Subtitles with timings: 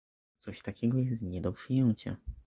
[0.37, 2.17] Coś takiego jest nie do przyjęcia